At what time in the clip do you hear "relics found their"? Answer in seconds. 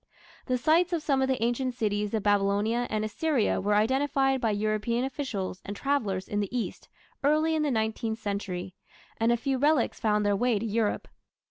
9.59-10.35